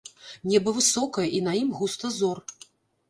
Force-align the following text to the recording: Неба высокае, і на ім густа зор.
Неба 0.53 0.73
высокае, 0.77 1.25
і 1.41 1.41
на 1.49 1.53
ім 1.61 1.69
густа 1.83 2.15
зор. 2.19 2.43